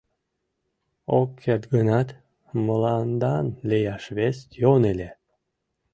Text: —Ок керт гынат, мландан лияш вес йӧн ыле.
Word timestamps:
—Ок 1.19 1.29
керт 1.43 1.63
гынат, 1.73 2.09
мландан 2.65 3.47
лияш 3.69 4.03
вес 4.17 4.37
йӧн 4.59 4.83
ыле. 4.91 5.09